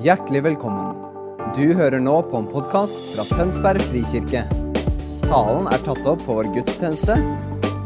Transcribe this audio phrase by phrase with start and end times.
[0.00, 0.94] Hjertelig velkommen.
[1.52, 4.46] Du hører nå på en podkast fra Tønsberg frikirke.
[5.26, 7.18] Talen er tatt opp på vår gudstjeneste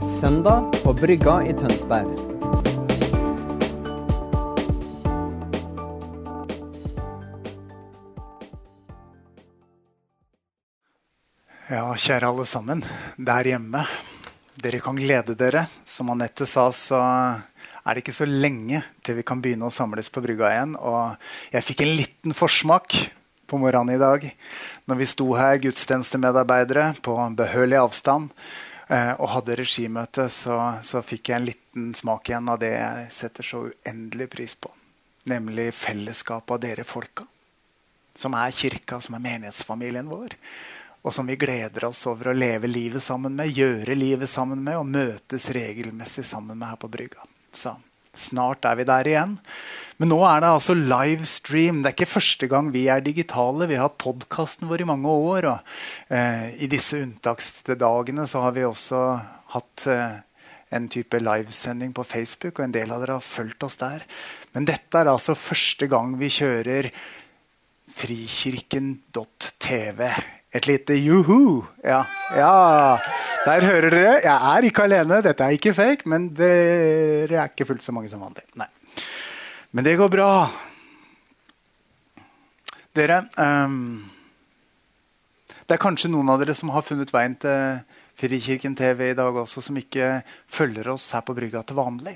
[0.07, 2.13] søndag på Brygga i Tønsberg.
[11.67, 12.87] Ja, kjære alle sammen
[13.19, 13.83] der hjemme.
[14.55, 15.67] Dere kan glede dere.
[15.83, 17.03] Som Anette sa, så
[17.85, 20.77] er det ikke så lenge til vi kan begynne å samles på brygga igjen.
[20.81, 21.17] Og
[21.53, 22.97] jeg fikk en liten forsmak
[23.51, 24.25] på morgenen i dag
[24.89, 28.33] når vi sto her, gudstjenestemedarbeidere, på behørig avstand
[28.89, 30.31] eh, og hadde regimøte.
[30.33, 34.57] Så, så fikk jeg en liten smak igjen av det jeg setter så uendelig pris
[34.57, 34.73] på.
[35.29, 37.29] Nemlig fellesskapet av dere folka.
[38.17, 40.39] Som er kirka, som er menighetsfamilien vår
[41.05, 44.79] og som vi gleder oss over å leve livet sammen med, gjøre livet sammen med
[44.81, 47.27] og møtes regelmessig sammen med her på brygga.
[47.57, 47.77] Så
[48.15, 49.39] snart er vi der igjen.
[49.99, 51.83] Men nå er det altså livestream.
[51.83, 53.69] Det er ikke første gang vi er digitale.
[53.71, 55.43] Vi har hatt podkasten vår i mange år.
[55.53, 55.59] Og,
[56.11, 59.01] eh, I disse unntaksdagene så har vi også
[59.55, 60.15] hatt eh,
[60.75, 64.03] en type livesending på Facebook, og en del av dere har fulgt oss der.
[64.55, 66.91] Men dette er altså første gang vi kjører
[67.95, 70.01] frikirken.tv
[70.55, 71.65] et lite juhu.
[71.83, 72.05] Ja,
[72.37, 72.99] ja.
[73.45, 74.13] Der hører dere.
[74.23, 75.21] Jeg er ikke alene.
[75.25, 78.47] Dette er ikke fake, men dere er ikke fullt så mange som vanlig.
[78.57, 78.69] Nei.
[79.75, 80.31] Men det går bra.
[82.95, 84.05] Dere um,
[85.67, 87.81] Det er kanskje noen av dere som har funnet veien til
[88.15, 92.15] Frikirken TV i dag også, som ikke følger oss her på brygga til vanlig.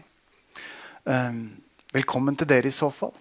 [1.03, 1.49] Um,
[1.91, 3.17] velkommen til dere i så fall.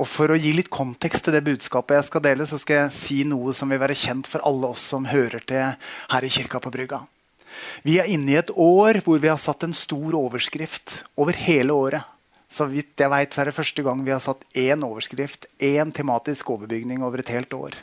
[0.00, 2.92] Og For å gi litt kontekst til det budskapet jeg skal dele, så skal jeg
[2.96, 6.60] si noe som vil være kjent for alle oss som hører til her i kirka
[6.62, 7.02] på Brygga.
[7.84, 11.76] Vi er inne i et år hvor vi har satt en stor overskrift over hele
[11.76, 12.06] året.
[12.50, 15.92] Så vidt jeg vet, så er det første gang vi har satt én overskrift, én
[15.94, 17.76] tematisk overbygning over et helt år.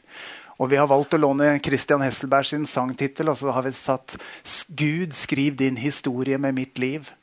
[0.57, 4.17] Og vi har valgt å låne Christian Hesselberg sin sangtittel, og så har vi satt
[4.67, 7.13] 'Gud, skriv din historie med mitt liv'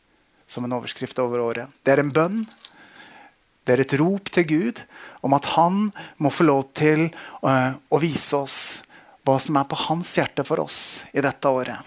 [0.47, 1.69] som en overskrift over året.
[1.85, 2.47] Det er en bønn
[3.65, 4.83] det er et rop til Gud
[5.25, 5.89] om at han
[6.21, 7.07] må få lov til
[7.45, 8.59] uh, å vise oss
[9.25, 10.79] hva som er på hans hjerte for oss
[11.17, 11.81] i dette året.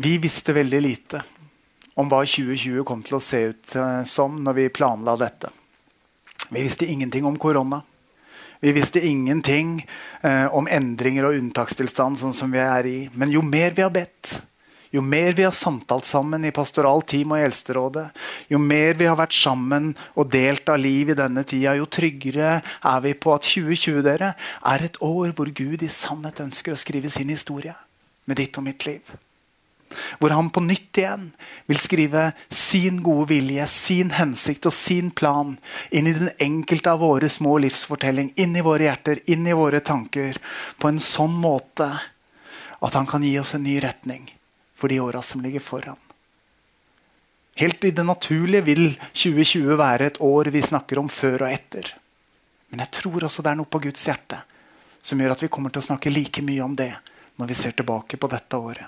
[0.00, 1.20] Vi visste veldig lite
[1.98, 5.52] om hva 2020 kom til å se ut uh, som når vi planla dette.
[6.48, 7.82] Vi visste ingenting om korona.
[8.62, 9.82] Vi visste ingenting
[10.24, 12.98] uh, om endringer og unntakstilstand, sånn som vi er i.
[13.12, 14.38] Men jo mer vi har bedt,
[14.94, 18.06] jo mer vi har samtalt sammen i pastoral team og i Eldsterådet,
[18.48, 22.58] jo mer vi har vært sammen og delt av liv i denne tida, jo tryggere
[22.62, 24.34] er vi på at 2020 dere,
[24.64, 27.76] er et år hvor Gud i sannhet ønsker å skrive sin historie
[28.28, 29.02] med ditt og mitt liv.
[30.20, 31.30] Hvor han på nytt igjen
[31.68, 35.54] vil skrive sin gode vilje, sin hensikt og sin plan
[35.88, 39.80] inn i den enkelte av våre små livsfortelling, inn i våre hjerter, inn i våre
[39.80, 40.36] tanker,
[40.76, 41.88] på en sånn måte
[42.78, 44.28] at han kan gi oss en ny retning
[44.78, 45.98] for de åra som ligger foran.
[47.58, 51.90] Helt i det naturlige vil 2020 være et år vi snakker om før og etter.
[52.70, 54.38] Men jeg tror også det er noe på Guds hjerte
[55.02, 56.92] som gjør at vi kommer til å snakke like mye om det
[57.40, 58.86] når vi ser tilbake på dette året.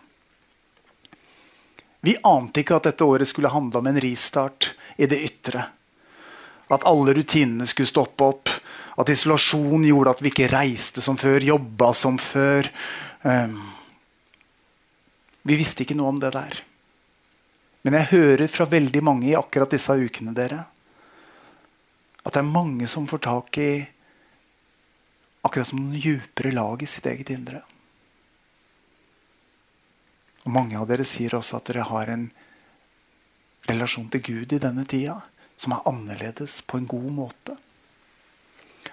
[2.07, 5.65] Vi ante ikke at dette året skulle handle om en ristart i det ytre.
[6.71, 8.55] At alle rutinene skulle stoppe opp.
[9.01, 12.71] At isolasjon gjorde at vi ikke reiste som før, jobba som før.
[13.27, 13.59] Um,
[15.43, 16.61] vi visste ikke noe om det der.
[17.83, 20.65] Men jeg hører fra veldig mange i akkurat disse ukene dere,
[22.21, 23.71] at det er mange som får tak i
[25.41, 27.63] akkurat som noen djupere lag i sitt eget indre.
[30.45, 32.29] Og Mange av dere sier også at dere har en
[33.69, 35.21] relasjon til Gud i denne tida
[35.61, 37.57] som er annerledes på en god måte.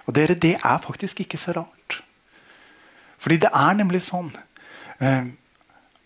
[0.06, 2.00] Og dere, det er faktisk ikke så rart.
[3.18, 4.30] Fordi det er nemlig sånn
[5.00, 5.28] eh,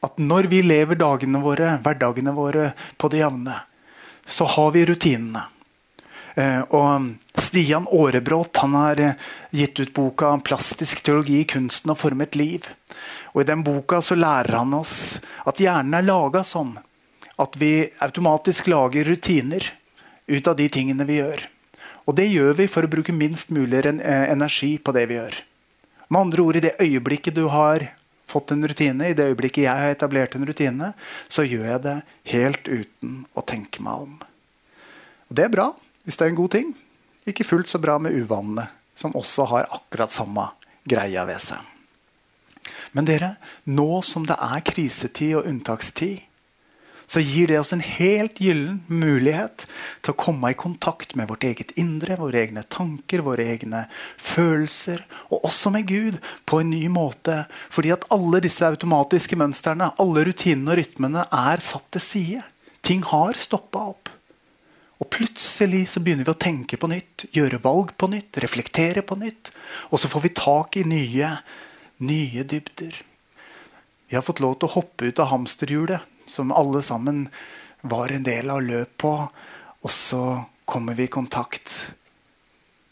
[0.03, 3.61] at når vi lever dagene våre, hverdagene våre på det jevne,
[4.27, 5.47] så har vi rutinene.
[6.35, 9.19] Eh, og Stian Aarebrot han har eh,
[9.53, 12.71] gitt ut boka 'Plastisk teologi kunsten å forme et liv'.
[13.35, 16.79] Og I den boka så lærer han oss at hjernen er laga sånn
[17.41, 19.65] at vi automatisk lager rutiner
[20.27, 21.47] ut av de tingene vi gjør.
[22.09, 25.43] Og det gjør vi for å bruke minst mulig eh, energi på det vi gjør.
[26.09, 27.93] Med andre ord, i det øyeblikket du har
[28.33, 30.93] fått en rutine, i det øyeblikket jeg har etablert en rutine,
[31.29, 31.97] så gjør jeg det
[32.33, 34.17] helt uten å tenke meg om.
[35.29, 35.71] Og Det er bra
[36.03, 36.73] hvis det er en god ting.
[37.29, 38.67] Ikke fullt så bra med uvanene,
[38.99, 40.49] som også har akkurat samme
[40.89, 41.61] greia ved seg.
[42.93, 46.21] Men dere, nå som det er krisetid og unntakstid,
[47.13, 49.67] så gir det oss en helt gyllen mulighet
[50.01, 53.83] til å komme i kontakt med vårt eget indre, våre egne tanker, våre egne
[54.17, 56.17] følelser, og også med Gud
[56.49, 57.43] på en ny måte.
[57.75, 62.47] Fordi at alle disse automatiske mønstrene, alle rutinene og rytmene er satt til side.
[62.81, 64.09] Ting har stoppa opp.
[65.03, 69.19] Og plutselig så begynner vi å tenke på nytt, gjøre valg på nytt, reflektere på
[69.21, 69.51] nytt.
[69.91, 71.35] Og så får vi tak i nye,
[72.07, 73.03] nye dybder.
[74.09, 77.27] Vi har fått lov til å hoppe ut av hamsterhjulet som alle sammen
[77.83, 79.13] var en del av løp på.
[79.83, 80.23] Og så
[80.65, 81.93] kommer vi i kontakt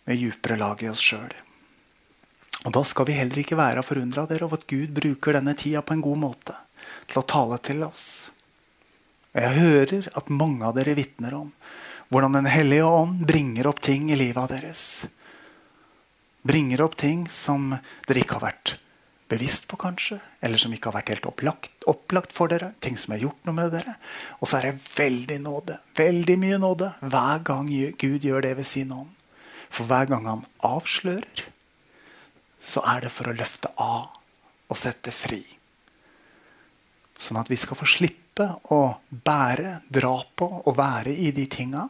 [0.05, 1.33] med djupere lag i oss sjøl.
[2.67, 5.97] Og da skal vi heller ikke være forundra over at Gud bruker denne tida på
[5.97, 6.57] en god måte
[7.09, 8.05] til å tale til oss.
[9.33, 11.49] Og jeg hører at mange av dere vitner om
[12.11, 14.83] hvordan Den hellige ånd bringer opp ting i livet deres.
[16.43, 17.71] Bringer opp ting som
[18.09, 18.73] dere ikke har vært
[19.31, 22.73] bevisst på, kanskje, eller som ikke har vært helt opplagt, opplagt, for dere.
[22.82, 23.94] Ting som har gjort noe med dere.
[24.41, 25.79] Og så er det veldig nåde.
[25.99, 29.15] Veldig mye nåde hver gang Gud gjør det ved sin ånd.
[29.71, 31.44] For hver gang han avslører,
[32.61, 34.11] så er det for å løfte av
[34.71, 35.41] og sette fri.
[37.21, 38.81] Sånn at vi skal få slippe å
[39.11, 41.87] bære, dra på og være i de tinga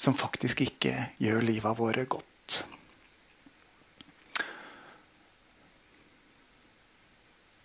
[0.00, 2.33] som faktisk ikke gjør livet våre godt.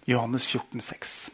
[0.09, 1.29] Johannes 14, 14,6.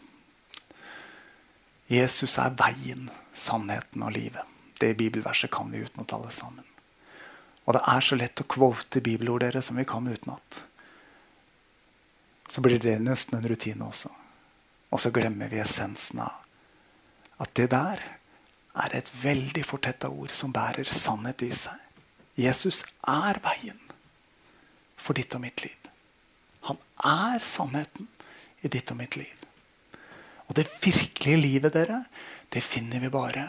[1.88, 4.44] Jesus er veien, sannheten og livet.
[4.76, 6.66] Det bibelverset kan vi utenat alle sammen.
[7.64, 10.58] Og det er så lett å kvote bibelord dere som vi kan utenat.
[12.52, 14.12] Så blir det nesten en rutine også.
[14.92, 16.42] Og så glemmer vi essensen av
[17.40, 18.04] at det der
[18.76, 21.80] er et veldig fortetta ord som bærer sannhet i seg.
[22.36, 23.80] Jesus er veien
[25.00, 25.80] for ditt og mitt liv.
[26.68, 28.12] Han er sannheten
[28.62, 29.46] i ditt og mitt liv.
[30.46, 32.04] Og det virkelige livet, dere,
[32.54, 33.48] det finner vi bare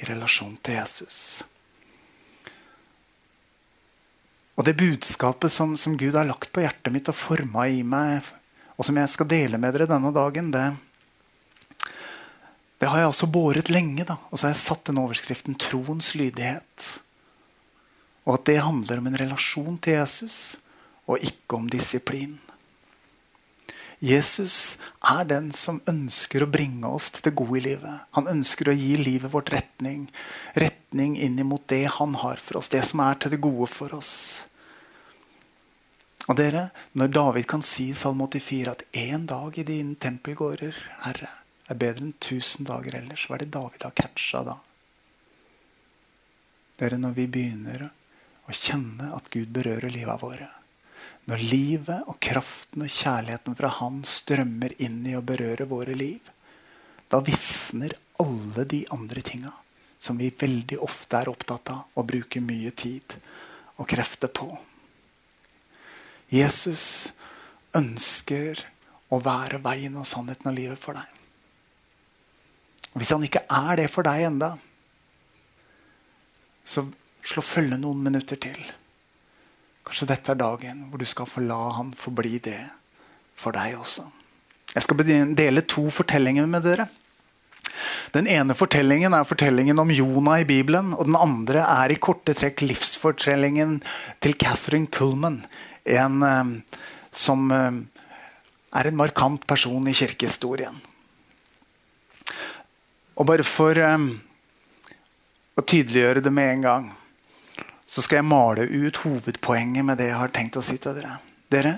[0.00, 1.18] i relasjon til Jesus.
[4.56, 8.24] Og det budskapet som, som Gud har lagt på hjertet mitt og forma i meg,
[8.76, 10.64] og som jeg skal dele med dere denne dagen, det,
[12.80, 14.04] det har jeg også båret lenge.
[14.08, 14.16] da.
[14.30, 17.00] Og så har jeg satt den overskriften 'Troens lydighet'.
[18.26, 20.56] Og at det handler om en relasjon til Jesus,
[21.06, 22.40] og ikke om disiplin.
[24.04, 28.02] Jesus er den som ønsker å bringe oss til det gode i livet.
[28.18, 30.10] Han ønsker å gi livet vårt retning.
[30.52, 32.68] Retning inn mot det han har for oss.
[32.68, 34.12] Det som er til det gode for oss.
[36.26, 40.74] Og dere, Når David kan si i Salme 84 at én dag i dine tempelgårder,
[41.06, 41.30] Herre,
[41.68, 44.56] er bedre enn tusen dager ellers, hva er det David har catcha da?
[46.76, 47.88] Dere, Når vi begynner
[48.46, 50.50] å kjenne at Gud berører livet våre,
[51.26, 56.20] når livet og kraften og kjærligheten fra Han strømmer inn i å berøre våre liv,
[57.10, 59.52] da visner alle de andre tinga
[59.98, 63.16] som vi veldig ofte er opptatt av og bruker mye tid
[63.76, 64.48] og krefter på.
[66.30, 67.12] Jesus
[67.76, 68.62] ønsker
[69.10, 71.10] å være veien og sannheten og livet for deg.
[72.94, 74.54] Og Hvis han ikke er det for deg enda,
[76.66, 76.86] så
[77.26, 78.58] slå følge noen minutter til.
[79.86, 82.58] Kanskje dette er dagen hvor du skal få la han forbli det
[83.38, 84.06] for deg også.
[84.74, 86.88] Jeg skal dele to fortellinger med dere.
[88.14, 90.92] Den ene fortellingen er fortellingen om Jonah i Bibelen.
[90.96, 93.78] Og den andre er i korte trekk livsfortellingen
[94.24, 95.42] til Catherine Kullman.
[95.86, 96.52] En eh,
[97.14, 97.80] som eh,
[98.76, 100.76] er en markant person i kirkehistorien.
[103.16, 104.06] Og bare for eh,
[105.56, 106.94] å tydeliggjøre det med en gang
[107.86, 111.18] så skal jeg male ut hovedpoenget med det jeg har tenkt å si til dere.
[111.52, 111.76] Dere,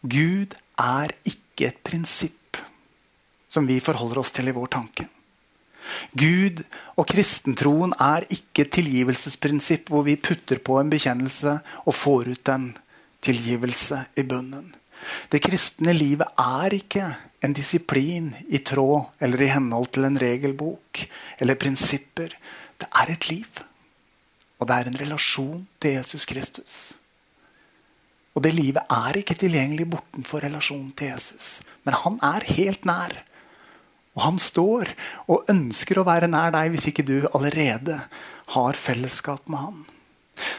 [0.00, 2.60] Gud er ikke et prinsipp
[3.50, 5.08] som vi forholder oss til i vår tanke.
[6.14, 6.62] Gud
[6.98, 12.52] og kristentroen er ikke et tilgivelsesprinsipp hvor vi putter på en bekjennelse og får ut
[12.52, 12.68] en
[13.24, 14.70] tilgivelse i bunnen.
[15.32, 17.06] Det kristne livet er ikke
[17.44, 21.04] en disiplin i tråd eller i henhold til en regelbok
[21.40, 22.36] eller prinsipper.
[22.80, 23.48] Det er et liv.
[24.60, 26.74] Og det er en relasjon til Jesus Kristus.
[28.36, 31.60] Og det livet er ikke tilgjengelig bortenfor relasjonen til Jesus.
[31.84, 33.16] Men han er helt nær.
[34.14, 34.92] Og han står
[35.30, 38.02] og ønsker å være nær deg hvis ikke du allerede
[38.54, 39.80] har fellesskap med han.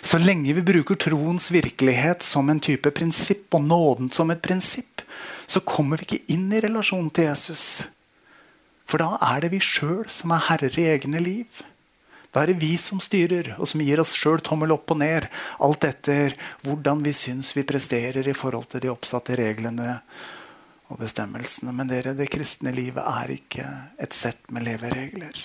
[0.01, 5.01] Så lenge vi bruker troens virkelighet som en type prinsipp, og nåden som et prinsipp,
[5.49, 7.63] så kommer vi ikke inn i relasjonen til Jesus.
[8.85, 11.63] For da er det vi sjøl som er herrer i egne liv.
[12.31, 15.27] Da er det vi som styrer, og som gir oss sjøl tommel opp og ned.
[15.59, 19.97] Alt etter hvordan vi syns vi presterer i forhold til de oppsatte reglene
[20.91, 21.73] og bestemmelsene.
[21.75, 23.65] Men dere, det kristne livet er ikke
[23.99, 25.43] et sett med leveregler.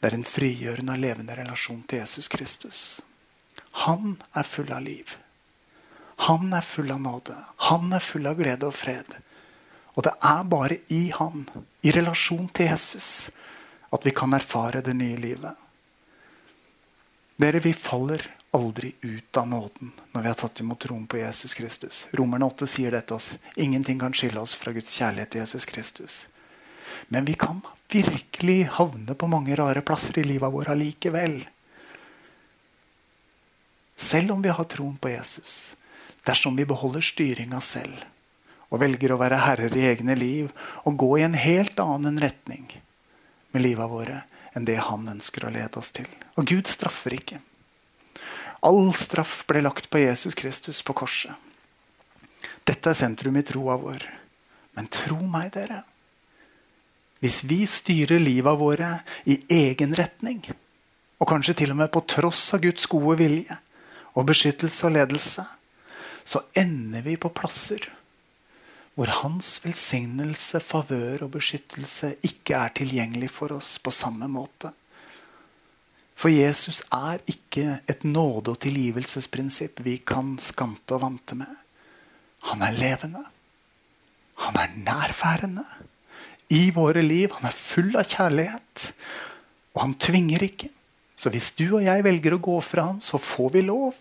[0.00, 2.80] Det er en frigjørende og levende relasjon til Jesus Kristus.
[3.86, 5.14] Han er full av liv.
[6.26, 7.36] Han er full av nåde.
[7.70, 9.18] Han er full av glede og fred.
[9.96, 11.46] Og det er bare i han,
[11.86, 13.30] i relasjon til Jesus,
[13.90, 15.54] at vi kan erfare det nye livet.
[17.36, 21.54] Dere, vi faller aldri ut av nåden når vi har tatt imot troen på Jesus
[21.54, 22.06] Kristus.
[22.16, 23.34] Romerne 8 sier dette oss.
[23.54, 26.14] Ingenting kan skille oss fra Guds kjærlighet til Jesus Kristus.
[27.12, 27.60] Men vi kan
[27.92, 31.42] virkelig havne på mange rare plasser i livet vårt allikevel.
[33.96, 35.76] Selv om vi har troen på Jesus.
[36.26, 38.00] Dersom vi beholder styringa selv
[38.66, 40.48] og velger å være herrer i egne liv
[40.88, 42.66] og gå i en helt annen retning
[43.56, 44.22] med livet våre
[44.56, 46.08] enn det han ønsker å lede oss til.
[46.36, 47.40] Og Gud straffer ikke.
[48.64, 51.32] All straff ble lagt på Jesus Kristus på korset.
[52.66, 54.04] Dette er sentrum i troa vår.
[54.76, 55.82] Men tro meg, dere.
[57.22, 58.90] Hvis vi styrer livet våre
[59.24, 60.42] i egen retning,
[61.16, 63.56] og kanskje til og med på tross av Guds gode vilje
[64.16, 65.44] og beskyttelse og ledelse,
[66.26, 67.86] så ender vi på plasser
[68.96, 74.72] hvor hans velsignelse, favør og beskyttelse ikke er tilgjengelig for oss på samme måte.
[76.16, 81.52] For Jesus er ikke et nåde- og tilgivelsesprinsipp vi kan skante og vante med.
[82.48, 83.24] Han er levende.
[84.46, 85.64] Han er nærværende
[86.48, 87.32] i våre liv.
[87.36, 88.92] Han er full av kjærlighet.
[89.74, 90.70] Og han tvinger ikke.
[91.16, 93.92] Så hvis du og jeg velger å gå fra han, så får vi lov.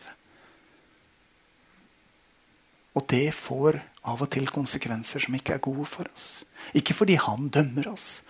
[2.95, 6.45] Og det får av og til konsekvenser som ikke er gode for oss.
[6.77, 8.21] Ikke fordi han dømmer oss,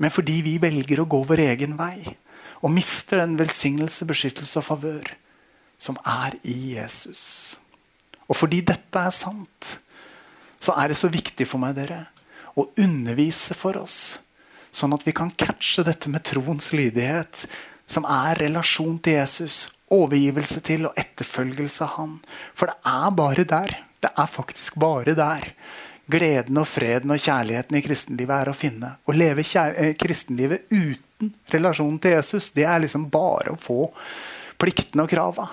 [0.00, 2.16] men fordi vi velger å gå vår egen vei
[2.64, 5.12] og mister den velsignelse, beskyttelse og favør
[5.78, 7.56] som er i Jesus.
[8.26, 9.76] Og fordi dette er sant,
[10.60, 12.06] så er det så viktig for meg dere,
[12.56, 14.18] å undervise for oss,
[14.72, 17.44] sånn at vi kan catche dette med troens lydighet,
[17.86, 22.16] som er relasjon til Jesus, overgivelse til og etterfølgelse av Han.
[22.56, 25.52] For det er bare der det er faktisk bare der
[26.06, 28.92] gleden og freden og kjærligheten i kristenlivet er å finne.
[29.02, 33.88] Å leve eh, kristenlivet uten relasjonen til Jesus, det er liksom bare å få
[34.60, 35.48] pliktene og krava.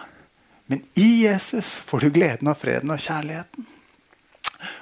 [0.72, 3.70] Men i Jesus får du gleden og freden og kjærligheten.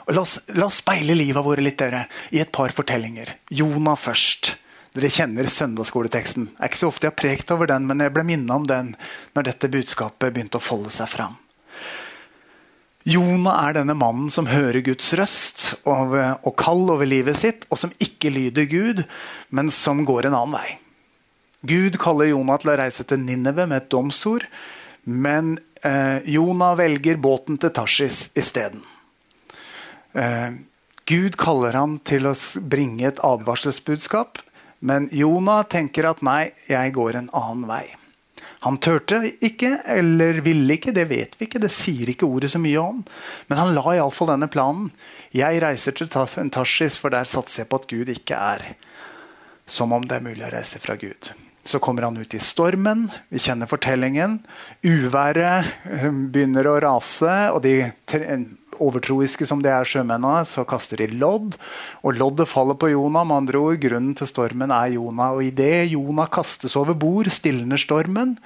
[0.06, 3.38] Og la, oss, la oss speile livet våre litt dere, i et par fortellinger.
[3.50, 4.56] Jonah først.
[4.92, 6.50] Dere kjenner søndagsskoleteksten.
[6.52, 8.68] Det er ikke så ofte jeg har prekt over den, men jeg ble minnet om
[8.68, 8.92] den
[9.38, 11.38] når dette budskapet begynte å folde seg fram.
[13.08, 16.14] Jonah er denne mannen som hører Guds røst og,
[16.46, 19.04] og kall over livet sitt, og som ikke lyder Gud,
[19.50, 20.78] men som går en annen vei.
[21.66, 24.46] Gud kaller Jonah til å reise til Ninneve med et domsord,
[25.06, 25.56] men
[25.86, 28.84] eh, Jonah velger båten til Tarsis isteden.
[30.14, 30.58] Eh,
[31.10, 34.42] Gud kaller han til å bringe et advarselsbudskap,
[34.82, 37.86] men Jonah tenker at nei, jeg går en annen vei.
[38.62, 41.62] Han turte ikke, eller ville ikke, det vet vi ikke.
[41.64, 43.00] Det sier ikke ordet så mye om.
[43.50, 44.92] Men han la iallfall denne planen.
[45.34, 48.68] Jeg reiser til Tarsis, for der satser jeg på at Gud ikke er.
[49.66, 51.32] Som om det er mulig å reise fra Gud.
[51.66, 53.08] Så kommer han ut i stormen.
[53.34, 54.40] Vi kjenner fortellingen.
[54.86, 57.76] Uværet eh, begynner å rase, og de
[58.82, 61.58] overtroiske som de er sjømennene, så kaster de lodd.
[62.02, 63.26] Og loddet faller på Jonah.
[63.28, 65.36] Med andre ord, grunnen til stormen er Jonah.
[65.38, 68.38] Og idet Jonah kastes over bord, stilner stormen,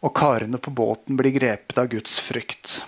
[0.00, 2.80] og karene på båten blir grepet av Guds frykt.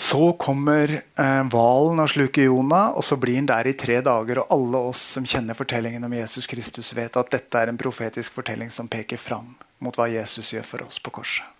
[0.00, 3.98] Så kommer eh, hvalen eh, og sluker Jonah, og så blir han der i tre
[4.00, 4.40] dager.
[4.40, 8.32] Og alle oss som kjenner fortellingen om Jesus Kristus, vet at dette er en profetisk
[8.40, 9.52] fortelling som peker fram
[9.84, 11.59] mot hva Jesus gjør for oss på korset.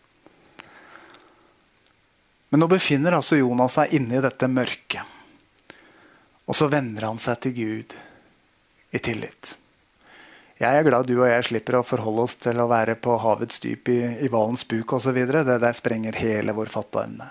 [2.50, 5.16] Men nå befinner altså Jonas seg inne i dette mørket.
[6.50, 7.92] Og så vender han seg til Gud
[8.90, 9.52] i tillit.
[10.60, 13.62] Jeg er glad du og jeg slipper å forholde oss til å være på havets
[13.62, 15.14] dyp i, i hvalens buk osv.
[15.30, 17.30] Det der sprenger hele vår fatteevne.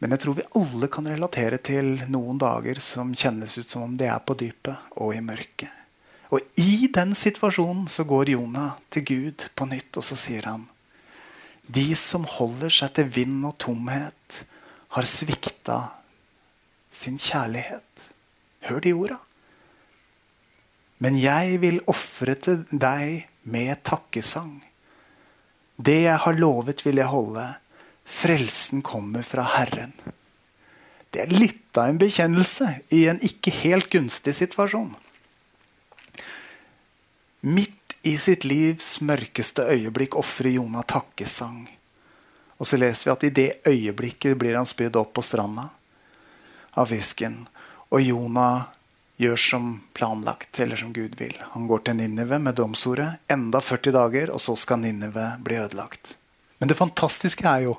[0.00, 3.94] Men jeg tror vi alle kan relatere til noen dager som kjennes ut som om
[4.00, 5.68] de er på dypet og i mørket.
[6.32, 10.69] Og i den situasjonen så går Jonah til Gud på nytt, og så sier han
[11.70, 14.42] de som holder seg til vind og tomhet,
[14.90, 15.80] har svikta
[16.90, 18.06] sin kjærlighet.
[18.66, 19.18] Hør de orda.
[21.00, 24.58] Men jeg vil ofre til deg med takkesang.
[25.80, 27.46] Det jeg har lovet, vil jeg holde.
[28.04, 29.94] Frelsen kommer fra Herren.
[31.10, 34.92] Det er litt av en bekjennelse i en ikke helt gunstig situasjon.
[37.46, 41.66] Midt i sitt livs mørkeste øyeblikk ofrer Jonah takkesang.
[42.60, 45.70] Og så leser vi at i det øyeblikket blir han spydd opp på stranda.
[46.78, 47.48] av fisken.
[47.90, 48.68] Og Jonah
[49.18, 51.34] gjør som planlagt, eller som Gud vil.
[51.52, 53.18] Han går til Ninive med domsordet.
[53.28, 56.14] Enda 40 dager, og så skal Ninive bli ødelagt.
[56.60, 57.74] Men det fantastiske er jo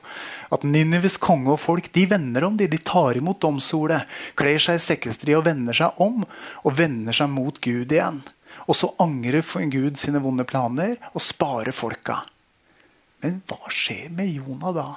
[0.52, 2.58] at Ninives konge og folk de vender om.
[2.58, 4.04] De, de tar imot domsordet,
[4.36, 6.26] kler seg i sekkestri og vender seg om.
[6.66, 8.24] Og vender seg mot Gud igjen.
[8.72, 12.22] Og så angrer Gud sine vonde planer og sparer folka.
[13.22, 14.90] Men hva skjer med Jonah da?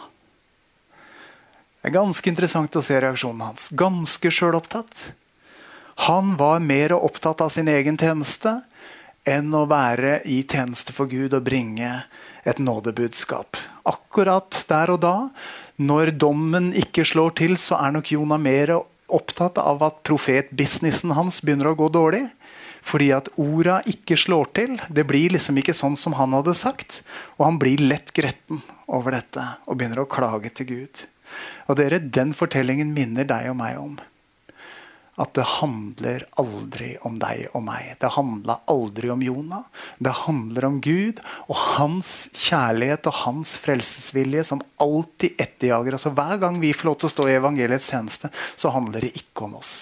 [1.82, 3.66] Det er ganske interessant å se reaksjonen hans.
[3.74, 5.10] Ganske sjølopptatt.
[6.06, 8.60] Han var mer opptatt av sin egen tjeneste
[9.28, 11.90] enn å være i tjeneste for Gud og bringe
[12.46, 13.58] et nådebudskap.
[13.88, 15.14] Akkurat der og da,
[15.76, 18.76] når dommen ikke slår til, så er nok Jonah mer
[19.12, 22.24] opptatt av at profetbusinessen hans begynner å gå dårlig.
[22.84, 24.76] Fordi at orda ikke slår til.
[24.92, 27.00] Det blir liksom ikke sånn som han hadde sagt.
[27.38, 31.06] Og han blir lett gretten over dette og begynner å klage til Gud.
[31.68, 33.96] Og dere, Den fortellingen minner deg og meg om
[35.20, 37.92] at det handler aldri om deg og meg.
[38.02, 39.66] Det handla aldri om Jonah.
[40.02, 45.94] Det handler om Gud og hans kjærlighet og hans frelsesvilje som alltid etterjager.
[45.98, 49.14] Altså, hver gang vi får lov til å stå i evangeliets tjeneste, så handler det
[49.20, 49.74] ikke om oss.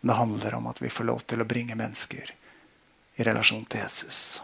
[0.00, 2.30] Det handler om at vi får lov til å bringe mennesker
[3.18, 4.42] i relasjon til Jesus.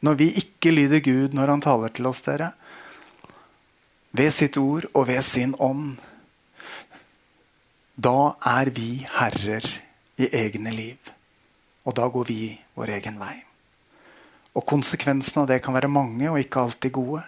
[0.00, 2.52] Når vi ikke lyder Gud når han taler til oss, dere,
[4.16, 6.00] ved sitt ord og ved sin ånd,
[8.00, 9.66] da er vi herrer
[10.20, 11.12] i egne liv.
[11.84, 12.42] Og da går vi
[12.76, 13.36] vår egen vei.
[14.56, 17.22] Og konsekvensene av det kan være mange og ikke alltid gode.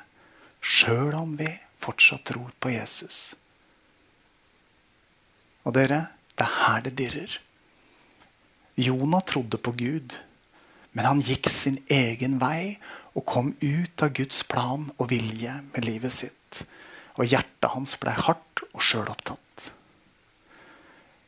[0.63, 1.49] Sjøl om vi
[1.83, 3.35] fortsatt tror på Jesus.
[5.63, 6.07] Og dere,
[6.43, 7.39] det er her det dirrer.
[8.75, 10.17] Jonah trodde på Gud,
[10.93, 12.81] men han gikk sin egen vei
[13.15, 16.65] og kom ut av Guds plan og vilje med livet sitt.
[17.21, 19.69] Og hjertet hans ble hardt og sjølopptatt.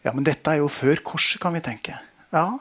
[0.05, 1.97] Ja, men dette er jo før korset, kan vi tenke.
[2.35, 2.59] Ja,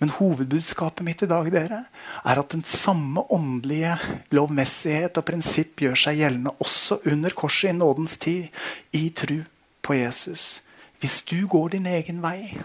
[0.00, 1.84] men hovedbudskapet mitt i dag dere,
[2.20, 3.94] er at den samme åndelige
[4.34, 8.48] lovmessighet og prinsipp gjør seg gjeldende også under korset i nådens tid,
[8.92, 9.38] i tru
[9.86, 10.65] på Jesus.
[11.00, 12.56] Hvis du går din egen vei,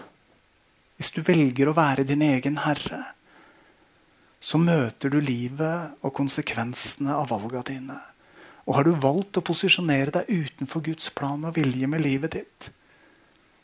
[0.96, 3.02] hvis du velger å være din egen herre,
[4.42, 7.98] så møter du livet og konsekvensene av valga dine.
[8.66, 12.70] Og har du valgt å posisjonere deg utenfor Guds plan og vilje med livet ditt,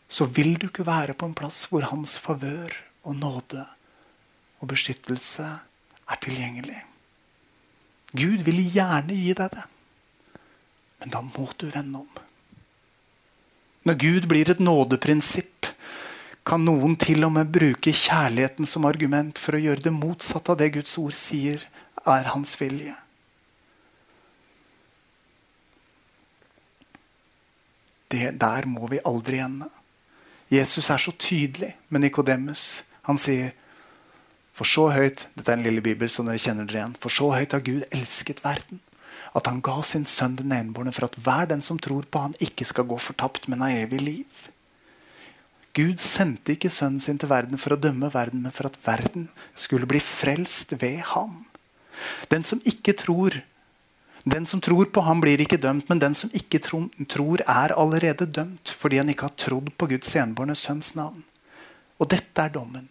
[0.09, 3.65] så vil du ikke være på en plass hvor hans favør og nåde
[4.59, 5.49] og beskyttelse
[6.09, 6.81] er tilgjengelig.
[8.17, 9.67] Gud vil gjerne gi deg det,
[10.99, 12.28] men da må du vende om.
[13.89, 15.65] Når Gud blir et nådeprinsipp,
[16.45, 20.59] kan noen til og med bruke kjærligheten som argument for å gjøre det motsatte av
[20.61, 21.65] det Guds ord sier
[22.05, 22.93] er hans vilje.
[28.13, 29.71] Det, der må vi aldri ende.
[30.53, 32.83] Jesus er så tydelig med Nikodemus.
[33.09, 33.57] Han sier
[34.53, 36.97] For så høyt Dette er en lille bibel, så dere kjenner dere igjen.
[37.01, 38.81] For så høyt har Gud elsket verden
[39.37, 42.37] at han ga sin sønn den enbårne for at hver den som tror på han
[42.41, 44.47] ikke skal gå fortapt, men ha evig liv.
[45.77, 49.29] Gud sendte ikke sønnen sin til verden for å dømme verden, men for at verden
[49.55, 51.45] skulle bli frelst ved ham.
[52.33, 53.37] Den som ikke tror,
[54.25, 58.27] den som tror på ham, blir ikke dømt, men den som ikke tror, er allerede
[58.27, 61.23] dømt fordi han ikke har trodd på Guds enbårne sønns navn.
[61.99, 62.89] Og dette er dommen.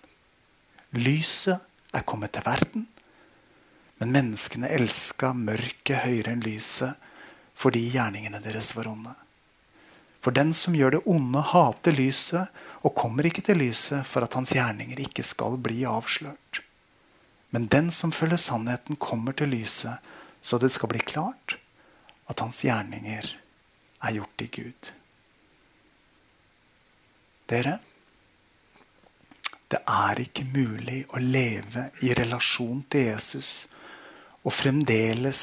[0.96, 1.60] Lyset
[1.94, 2.88] er kommet til verden,
[3.98, 6.98] men menneskene elska mørket høyere enn lyset
[7.58, 9.16] fordi gjerningene deres var onde.
[10.22, 12.54] For den som gjør det onde, hater lyset
[12.86, 16.62] og kommer ikke til lyset for at hans gjerninger ikke skal bli avslørt.
[17.50, 20.04] Men den som følger sannheten, kommer til lyset,
[20.42, 21.58] så det skal bli klart
[22.28, 23.32] at hans gjerninger
[24.04, 24.92] er gjort i Gud.
[27.48, 27.78] Dere,
[29.72, 33.52] det er ikke mulig å leve i relasjon til Jesus
[34.48, 35.42] og fremdeles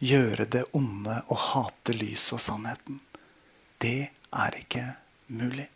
[0.00, 3.00] gjøre det onde og hate lyset og sannheten.
[3.82, 4.84] Det er ikke
[5.34, 5.66] mulig.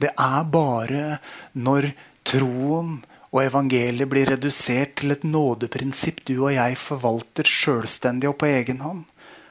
[0.00, 1.18] Det er bare
[1.56, 1.90] når
[2.26, 2.98] troen
[3.30, 8.82] og evangeliet blir redusert til et nådeprinsipp du og jeg forvalter sjølstendig og på egen
[8.84, 9.04] hånd,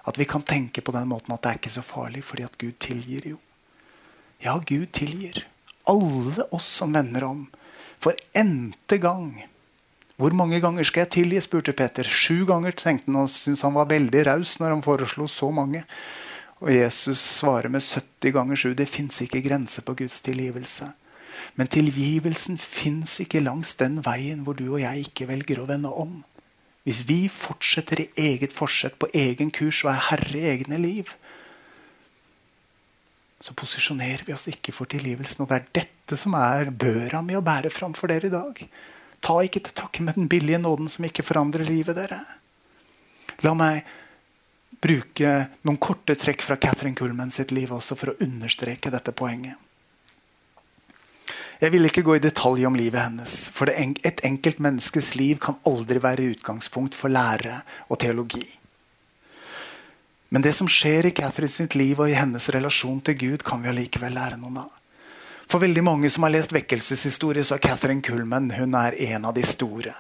[0.06, 2.58] at vi kan tenke på den måten at det er ikke så farlig, fordi at
[2.62, 3.40] Gud tilgir jo.
[4.42, 5.46] Ja, Gud tilgir.
[5.90, 7.46] Alle oss som vender om.
[8.02, 9.46] For n-te gang
[10.16, 11.42] hvor mange ganger skal jeg tilgi?
[11.44, 12.08] spurte Peter.
[12.08, 15.84] Sju ganger tenkte han og syntes han var veldig raus når han foreslo så mange.
[16.64, 18.70] Og Jesus svarer med 70 ganger 7.
[18.80, 20.88] Det fins ikke grenser på Guds tilgivelse.
[21.60, 25.92] Men tilgivelsen fins ikke langs den veien hvor du og jeg ikke velger å vende
[25.92, 26.22] om.
[26.88, 31.12] Hvis vi fortsetter i eget forsett på egen kurs og er herre i egne liv,
[33.42, 35.44] så posisjonerer vi oss ikke for tilgivelsen.
[35.44, 38.62] Og det er dette som er børa mi å bære fram for dere i dag.
[39.24, 42.24] Ta ikke til takke med den billige nåden som ikke forandrer livet dere.
[43.44, 43.86] La meg
[44.82, 45.32] bruke
[45.66, 49.58] noen korte trekk fra Catherine Kuhlman sitt liv også for å understreke dette poenget.
[51.62, 55.56] Jeg vil ikke gå i detalj om livet hennes, for et enkelt menneskes liv kan
[55.64, 58.44] aldri være utgangspunkt for lære og teologi.
[60.36, 63.64] Men det som skjer i Catherine sitt liv og i hennes relasjon til Gud, kan
[63.64, 64.75] vi allikevel lære noen av.
[65.46, 69.36] For veldig mange som har lest vekkelseshistorie, så er Catherine Kuhlman hun er en av
[69.38, 69.94] de store.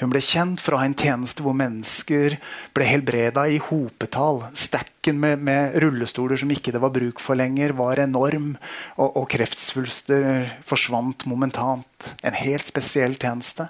[0.00, 2.38] Hun ble kjent fra en tjeneste hvor mennesker
[2.72, 4.46] ble helbreda i hopetall.
[4.56, 8.54] Stacken med, med, rullestoler som ikke det var bruk for lenger, var enorm.
[8.96, 10.24] Og, og kreftsvulster
[10.64, 12.08] forsvant momentant.
[12.24, 13.66] En helt spesiell tjeneste.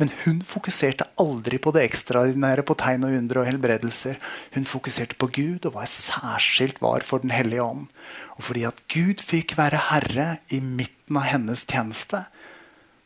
[0.00, 4.16] Men hun fokuserte aldri på det ekstraordinære, på tegn og under og helbredelser.
[4.56, 7.92] Hun fokuserte på Gud og var særskilt var for Den hellige ånd.
[8.38, 12.24] Og fordi at Gud fikk være herre i midten av hennes tjeneste,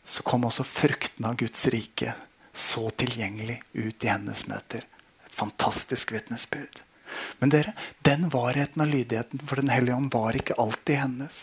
[0.08, 2.14] så kom også frukten av Guds rike
[2.58, 4.84] så tilgjengelig ut i hennes møter.
[5.26, 6.82] Et fantastisk vitnesbyrd.
[7.40, 7.72] Men dere,
[8.04, 11.40] den varheten og lydigheten for Den hellige ånd var ikke alltid hennes.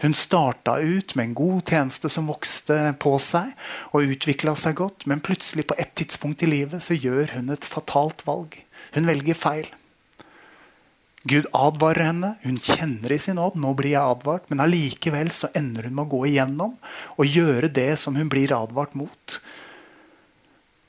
[0.00, 3.50] Hun starta ut med en god tjeneste som vokste på seg
[3.90, 7.68] og utvikla seg godt, men plutselig på et tidspunkt i livet så gjør hun et
[7.68, 8.56] fatalt valg.
[8.94, 9.68] Hun velger feil.
[11.28, 12.30] Gud advarer henne.
[12.46, 16.06] Hun kjenner i sin ånd nå blir jeg advart, men allikevel så ender hun med
[16.06, 16.78] å gå igjennom
[17.20, 19.36] og gjøre det som hun blir advart mot.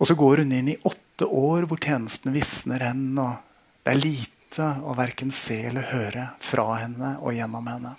[0.02, 3.14] Og så går hun inn i åtte år hvor tjenesten visner hen.
[3.22, 3.38] og
[3.86, 7.94] Det er lite å verken se eller høre fra henne og gjennom henne.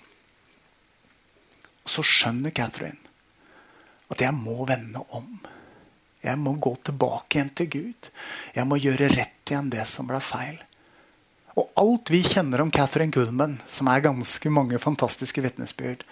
[1.83, 2.99] Og så skjønner Catherine
[4.11, 5.39] at jeg må vende om.
[6.23, 8.11] Jeg må gå tilbake igjen til Gud.
[8.53, 10.59] Jeg må gjøre rett igjen det som ble feil.
[11.55, 16.03] Og alt vi kjenner om Catherine Goodman, som er ganske mange fantastiske vitnesbyrd,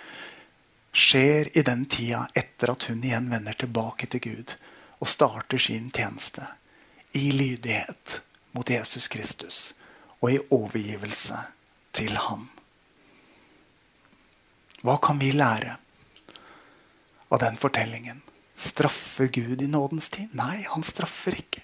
[0.92, 4.56] skjer i den tida etter at hun igjen vender tilbake til Gud
[5.02, 6.46] og starter sin tjeneste
[7.18, 8.22] i lydighet
[8.56, 9.60] mot Jesus Kristus
[10.22, 11.40] og i overgivelse
[11.98, 12.46] til Han.
[14.86, 15.76] Hva kan vi lære
[17.30, 18.22] av den fortellingen?
[18.56, 20.34] Straffer Gud i nådens tid?
[20.38, 21.64] Nei, han straffer ikke.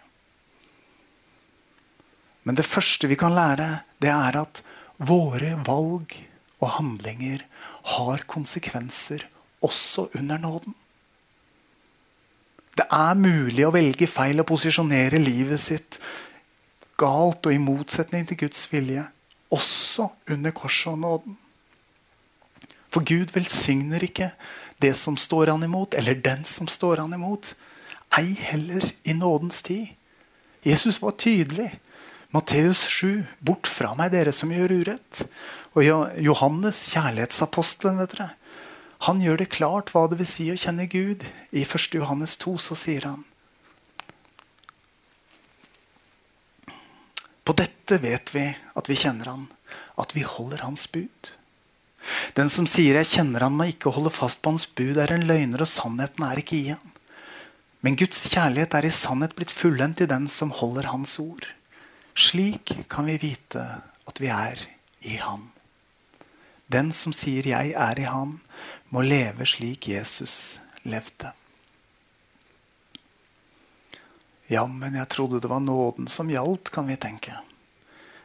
[2.48, 4.62] Men det første vi kan lære, det er at
[4.98, 6.14] våre valg
[6.58, 7.44] og handlinger
[7.98, 9.28] har konsekvenser
[9.66, 10.74] også under nåden.
[12.78, 15.98] Det er mulig å velge feil og posisjonere livet sitt
[16.98, 19.04] galt og i motsetning til Guds vilje,
[19.54, 21.38] også under korset og nåden.
[22.94, 24.32] For Gud velsigner ikke
[24.82, 27.54] det som står han imot, eller den som står han imot.
[28.18, 29.94] Ei heller i nådens tid.
[30.66, 31.72] Jesus var tydelig.
[32.34, 35.24] Matteus 7.: Bort fra meg, dere som gjør urett.
[35.78, 35.86] Og
[36.24, 38.30] Johannes, kjærlighetsapostelen, vet dere.
[39.06, 41.26] Han gjør det klart hva det vil si å kjenne Gud.
[41.54, 41.98] I 1.
[42.00, 43.26] Johannes 2 så sier han
[47.48, 49.46] På dette vet vi at vi kjenner Han,
[49.96, 51.32] at vi holder Hans bud.
[52.36, 55.28] Den som sier 'jeg kjenner Han, men ikke holder fast på Hans bud', er en
[55.28, 56.92] løgner, og sannheten er ikke i ham.
[57.82, 61.48] Men Guds kjærlighet er i sannhet blitt fullendt i den som holder Hans ord.
[62.16, 64.58] Slik kan vi vite at vi er
[65.02, 65.52] i Han.
[66.68, 68.42] Den som sier 'jeg er i Han',
[68.90, 71.34] må leve slik Jesus levde.
[74.48, 77.36] Ja, men jeg trodde det var nåden som gjaldt, kan vi tenke.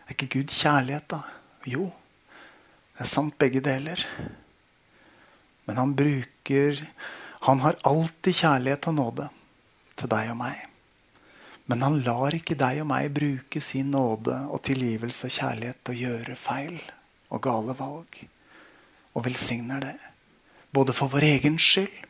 [0.06, 1.22] Er ikke Gud kjærlighet, da?
[1.66, 1.88] Jo,
[2.94, 4.02] det er sant begge deler.
[5.66, 6.86] Men han bruker
[7.42, 9.24] Han har alltid kjærlighet og nåde
[9.98, 10.60] til deg og meg.
[11.66, 15.96] Men han lar ikke deg og meg bruke sin nåde og tilgivelse og kjærlighet til
[15.96, 16.78] å gjøre feil
[17.34, 18.20] og gale valg.
[19.18, 19.96] Og velsigner det
[20.72, 22.02] både for vår egen skyld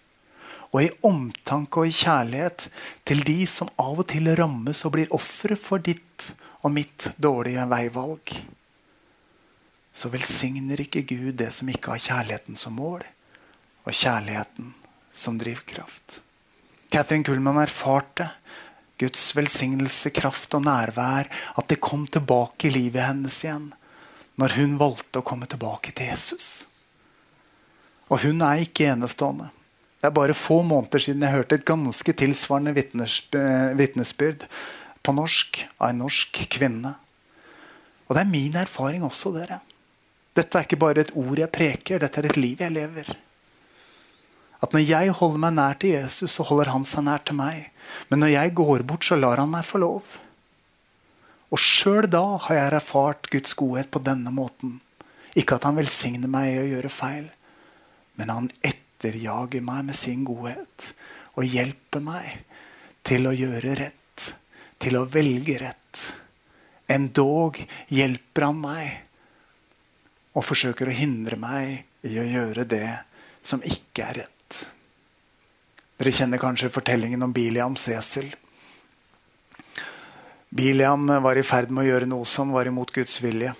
[0.73, 2.67] og i omtanke og i kjærlighet
[3.09, 6.31] til de som av og til rammes og blir ofre for ditt
[6.63, 8.33] og mitt dårlige veivalg.
[9.93, 13.05] Så velsigner ikke Gud det som ikke har kjærligheten som mål,
[13.85, 14.73] og kjærligheten
[15.13, 16.23] som drivkraft.
[16.93, 18.31] Catherine Kullman erfarte
[19.01, 23.73] Guds velsignelse, kraft og nærvær, at det kom tilbake i livet hennes igjen
[24.41, 26.47] når hun valgte å komme tilbake til Jesus.
[28.13, 29.49] Og hun er ikke enestående.
[30.03, 32.75] Det er bare få måneder siden jeg hørte et ganske tilsvarende
[33.79, 34.49] vitnesbyrd
[35.03, 36.97] på norsk av en norsk kvinne.
[38.09, 39.63] Og det er min erfaring også, dere.
[40.37, 43.13] Dette er ikke bare et ord jeg preker, dette er et liv jeg lever.
[44.63, 47.71] At når jeg holder meg nær til Jesus, så holder han seg nær til meg.
[48.11, 50.17] Men når jeg går bort, så lar han meg få lov.
[51.53, 54.79] Og sjøl da har jeg erfart Guds godhet på denne måten
[55.37, 57.27] Ikke at han velsigner meg i å gjøre feil,
[58.23, 60.93] men han etterjager meg med sin godhet
[61.35, 62.45] og hjelper meg
[63.03, 64.27] til å gjøre rett,
[64.79, 66.03] til å velge rett.
[66.87, 67.59] Endog
[67.91, 68.93] hjelper han meg
[70.39, 72.87] og forsøker å hindre meg i å gjøre det
[73.43, 74.61] som ikke er rett.
[75.99, 78.31] Dere kjenner kanskje fortellingen om Biliams esel.
[80.47, 83.51] Biliam var i ferd med å gjøre noe som var imot Guds vilje.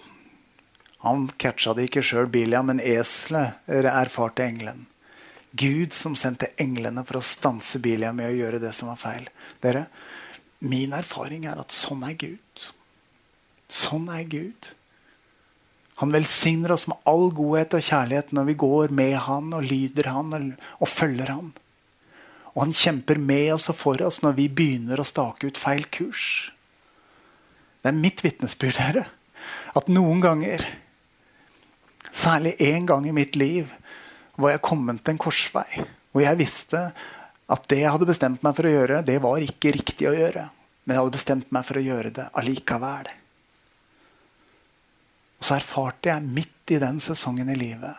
[1.03, 4.87] Han catcha det ikke sjøl, Biliam, men eselet erfarte engelen.
[5.53, 9.27] Gud som sendte englene for å stanse Biliam med å gjøre det som var feil.
[9.61, 9.87] Dere,
[10.63, 12.67] Min erfaring er at sånn er Gud.
[13.67, 14.69] Sånn er Gud.
[15.99, 20.09] Han velsigner oss med all godhet og kjærlighet når vi går med han og lyder
[20.15, 21.51] han og følger han.
[22.53, 25.83] Og han kjemper med oss og for oss når vi begynner å stake ut feil
[25.91, 26.53] kurs.
[27.83, 29.07] Det er mitt vitnesbyrd, dere.
[29.75, 30.63] At noen ganger
[32.13, 33.71] Særlig én gang i mitt liv
[34.37, 35.85] var jeg kommet til en korsvei.
[36.13, 36.83] Hvor jeg visste
[37.53, 40.47] at det jeg hadde bestemt meg for å gjøre, det var ikke riktig å gjøre.
[40.85, 43.11] Men jeg hadde bestemt meg for å gjøre det allikevel.
[45.41, 47.99] Og så erfarte jeg midt i den sesongen i livet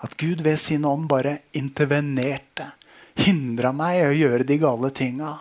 [0.00, 2.70] at Gud ved sin ånd bare intervenerte.
[3.20, 5.34] Hindra meg i å gjøre de gale tinga.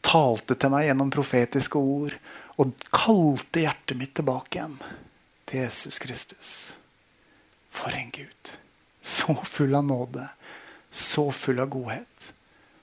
[0.00, 2.16] Talte til meg gjennom profetiske ord.
[2.56, 4.78] Og kalte hjertet mitt tilbake igjen
[5.48, 6.54] til Jesus Kristus.
[7.72, 8.52] For en Gud.
[9.02, 10.28] Så full av nåde.
[10.90, 12.32] Så full av godhet.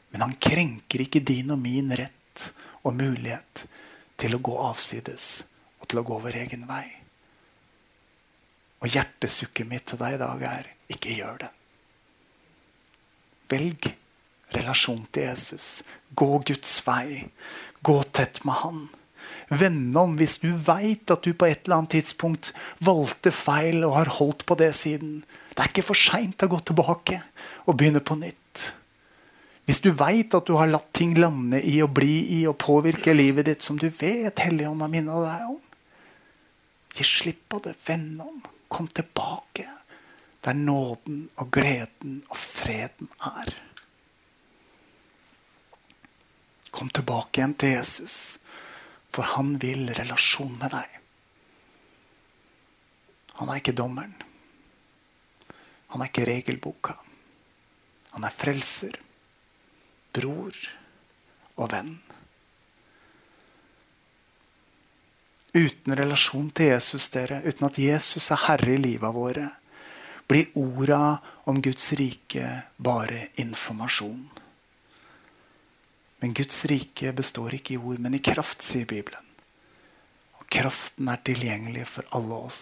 [0.10, 2.50] Men han krenker ikke din og min rett
[2.82, 3.66] og mulighet
[4.20, 5.30] til å gå avsides
[5.80, 6.88] og til å gå vår egen vei.
[8.80, 11.52] Og hjertesukket mitt til deg i dag er ikke gjør det.
[13.50, 13.90] Velg
[14.56, 15.68] relasjon til Jesus.
[16.16, 17.28] Gå Guds vei.
[17.86, 18.88] Gå tett med Han.
[19.50, 22.52] Vende om hvis du veit at du på et eller annet tidspunkt
[22.86, 25.24] valgte feil og har holdt på det siden.
[25.56, 27.22] Det er ikke for seint å gå tilbake
[27.66, 28.70] og begynne på nytt.
[29.70, 33.14] Hvis du veit at du har latt ting lande i og bli i og påvirke
[33.14, 35.60] livet ditt som du vet Helligånd har minnet deg om,
[36.98, 37.76] gi slipp på det.
[37.86, 38.40] Vend om.
[38.70, 39.66] Kom tilbake
[40.46, 43.54] der nåden og gleden og freden er.
[46.72, 48.16] Kom tilbake igjen til Jesus.
[49.16, 50.98] For han vil relasjon med deg.
[53.40, 54.16] Han er ikke dommeren.
[55.90, 56.98] Han er ikke regelboka.
[58.14, 58.98] Han er frelser,
[60.14, 60.56] bror
[61.58, 61.96] og venn.
[65.56, 69.48] Uten relasjon til Jesus, dere, uten at Jesus er herre i livet våre,
[70.30, 71.18] blir orda
[71.50, 74.28] om Guds rike bare informasjon.
[76.20, 79.26] Men Guds rike består ikke i ord, men i kraft, sier Bibelen.
[80.40, 82.62] Og kraften er tilgjengelig for alle oss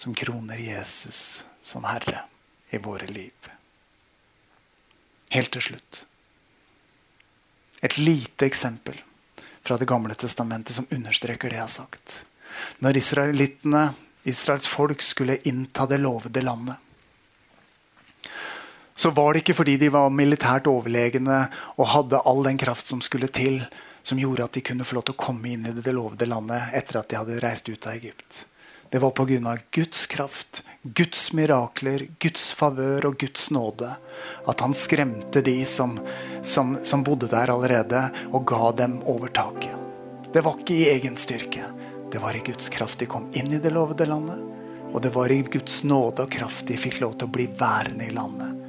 [0.00, 2.24] som kroner Jesus som Herre
[2.70, 3.50] i våre liv.
[5.30, 6.06] Helt til slutt.
[7.80, 8.98] Et lite eksempel
[9.62, 12.24] fra Det gamle testamentet som understreker det jeg har sagt.
[12.80, 13.82] Når israelittene,
[14.24, 16.76] Israels folk, skulle innta det lovede landet,
[19.00, 21.46] så var det ikke fordi de var militært overlegne
[21.80, 23.62] og hadde all den kraft som skulle til,
[24.04, 26.74] som gjorde at de kunne få lov til å komme inn i det lovede landet
[26.76, 28.44] etter at de hadde reist ut av Egypt.
[28.92, 29.56] Det var pga.
[29.70, 33.94] Guds kraft, Guds mirakler, Guds favør og Guds nåde
[34.50, 35.96] at han skremte de som,
[36.44, 39.76] som, som bodde der allerede, og ga dem overtaket.
[40.34, 41.64] Det var ikke i egen styrke.
[42.12, 44.44] Det var i Guds kraft de kom inn i det lovede landet.
[44.92, 48.10] Og det var i Guds nåde og kraft de fikk lov til å bli værende
[48.10, 48.59] i landet.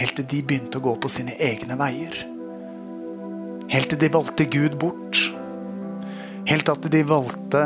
[0.00, 2.14] Helt til de begynte å gå på sine egne veier.
[3.70, 5.18] Helt til de valgte Gud bort.
[6.48, 7.64] Helt til de valgte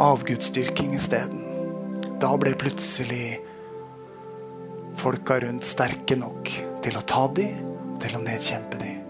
[0.00, 1.42] avgudsdyrking isteden.
[2.22, 3.40] Da ble plutselig
[4.96, 6.48] folka rundt sterke nok
[6.86, 9.02] til å ta dem til å nedkjempe dem.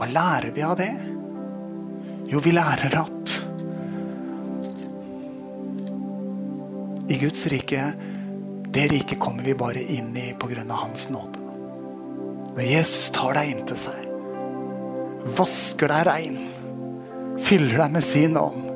[0.00, 0.92] Hva lærer vi av det?
[2.32, 3.38] Jo, vi lærer at
[7.12, 7.92] i Guds rike
[8.72, 10.64] det riket kommer vi bare inn i pga.
[10.68, 11.40] Hans nåde.
[12.56, 14.08] Når Jesus tar deg inn til seg,
[15.36, 16.38] vasker deg rein,
[17.40, 18.68] fyller deg med sin ånd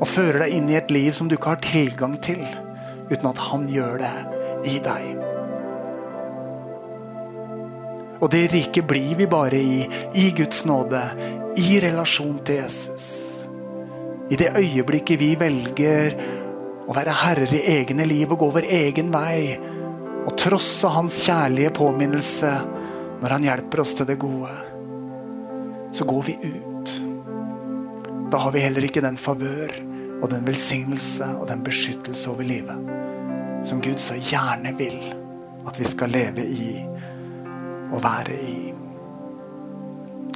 [0.00, 2.40] og fører deg inn i et liv som du ikke har tilgang til
[3.10, 4.14] uten at han gjør det
[4.70, 5.08] i deg.
[8.20, 9.84] Og det riket blir vi bare i,
[10.16, 11.00] i Guds nåde,
[11.60, 13.06] i relasjon til Jesus.
[14.30, 16.16] I det øyeblikket vi velger
[16.90, 19.54] å være herrer i egne liv og gå vår egen vei.
[20.26, 22.50] Og trosse hans kjærlige påminnelse
[23.20, 24.50] når han hjelper oss til det gode.
[25.94, 26.96] Så går vi ut.
[28.30, 29.72] Da har vi heller ikke den favør
[30.20, 32.90] og den velsignelse og den beskyttelse over livet
[33.66, 34.98] som Gud så gjerne vil
[35.68, 36.70] at vi skal leve i
[37.90, 38.72] og være i.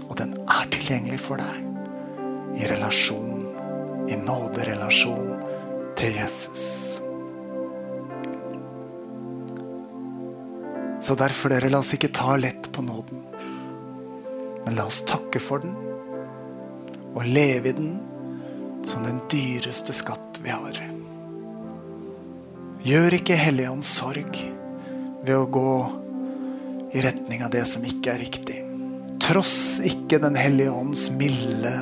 [0.09, 3.47] Og den er tilgjengelig for deg i relasjon,
[4.11, 5.34] i nåderelasjon
[5.99, 6.65] til Jesus.
[11.05, 13.21] Så derfor, dere, la oss ikke ta lett på nåden.
[14.65, 15.77] Men la oss takke for den
[17.15, 17.93] og leve i den
[18.89, 20.81] som den dyreste skatt vi har.
[22.85, 24.41] Gjør ikke Helligånd sorg
[25.25, 25.77] ved å gå
[26.95, 28.59] i retning av det som ikke er riktig.
[29.25, 31.73] Tross ikke Den hellige ånds milde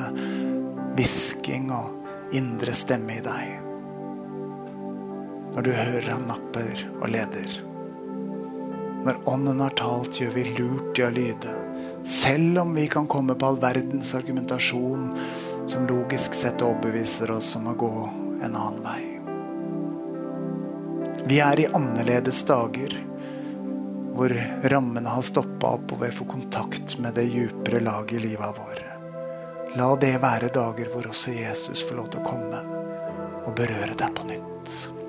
[0.95, 3.72] hvisking og indre stemme i deg.
[5.53, 7.55] Når du hører han napper og leder.
[9.03, 11.53] Når Ånden har talt, gjør vi lurt i å lyde.
[12.09, 15.11] Selv om vi kan komme på all verdens argumentasjon
[15.69, 17.91] som logisk sett overbeviser oss om å gå
[18.43, 19.03] en annen vei.
[21.27, 22.97] Vi er i annerledes dager
[24.13, 24.33] hvor
[24.73, 28.89] rammene har stoppa opp og vi får kontakt med det djupere laget i livet våre.
[29.77, 32.65] La det være dager hvor også Jesus får lov til å komme
[33.43, 35.02] og berøre deg på nytt.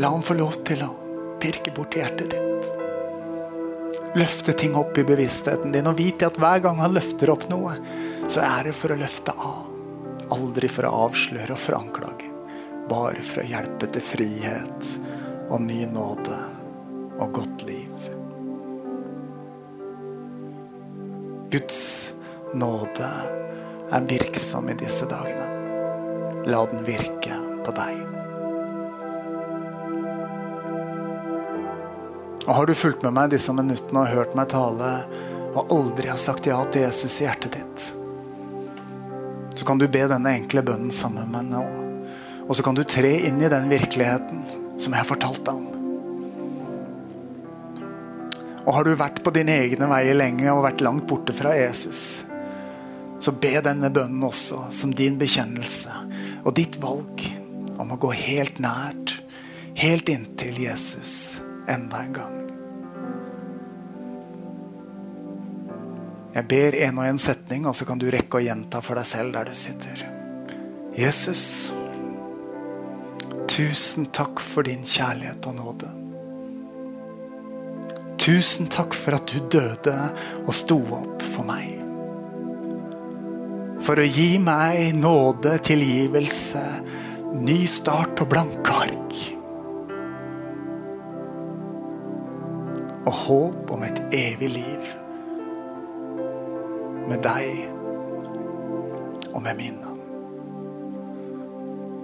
[0.00, 0.86] La ham få lov til å
[1.42, 2.68] pirke bort hjertet ditt.
[4.16, 7.74] Løfte ting opp i bevisstheten din og vite at hver gang han løfter opp noe,
[8.24, 9.66] så er det for å løfte av.
[10.32, 12.30] Aldri for å avsløre og for å anklage.
[12.88, 14.88] Bare for å hjelpe til frihet
[15.50, 16.38] og ny nåde
[17.20, 18.08] og godt liv.
[21.52, 21.82] Guds
[22.56, 23.10] nåde
[23.90, 25.50] er virksom i disse dagene.
[26.48, 27.36] La den virke
[27.66, 28.29] på deg.
[32.50, 34.86] Og Har du fulgt med meg disse minuttene og hørt meg tale
[35.54, 37.84] og aldri har sagt ja til Jesus i hjertet ditt,
[39.54, 41.62] så kan du be denne enkle bønnen sammen med meg nå.
[42.48, 44.42] Og så kan du tre inn i den virkeligheten
[44.82, 45.68] som jeg har fortalt deg om.
[48.64, 52.24] Og har du vært på dine egne veier lenge og vært langt borte fra Jesus,
[53.22, 56.02] så be denne bønnen også som din bekjennelse
[56.42, 57.22] og ditt valg
[57.78, 59.20] om å gå helt nært,
[59.78, 62.39] helt inntil Jesus enda en gang.
[66.30, 69.08] Jeg ber en og en setning, og så kan du rekke å gjenta for deg
[69.08, 70.04] selv der du sitter.
[70.94, 71.42] Jesus,
[73.50, 75.90] tusen takk for din kjærlighet og nåde.
[78.20, 79.96] Tusen takk for at du døde
[80.44, 81.80] og sto opp for meg.
[83.82, 86.62] For å gi meg nåde, tilgivelse,
[87.42, 89.20] ny start og blanke ark.
[93.08, 94.98] Og håp om et evig liv
[97.10, 97.66] med deg
[99.34, 99.94] og med mine.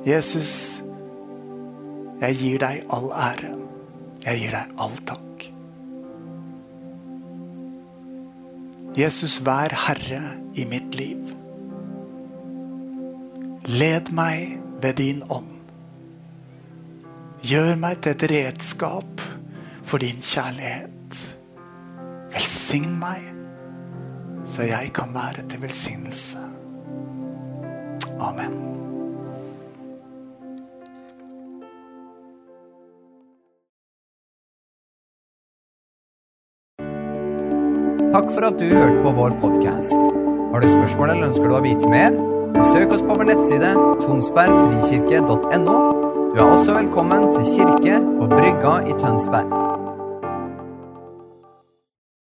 [0.07, 0.51] Jesus,
[2.21, 3.53] jeg gir deg all ære.
[4.27, 5.47] Jeg gir deg all takk.
[8.97, 10.23] Jesus, vær herre
[10.57, 11.35] i mitt liv.
[13.67, 15.53] Led meg ved din ånd.
[17.47, 19.23] Gjør meg til et redskap
[19.87, 21.23] for din kjærlighet.
[22.33, 23.36] Velsign meg
[24.57, 26.39] så jeg kan være til velsignelse.
[28.21, 28.55] Amen.
[38.15, 40.01] Takk for at du hørte på vår podkast.
[40.53, 42.17] Har du spørsmål eller ønsker du å vite mer?
[42.65, 43.75] Søk oss på vår nettside
[44.07, 45.77] tonsbergfrikirke.no.
[46.33, 49.66] Du er også velkommen til kirke på Brygga i Tønsberg.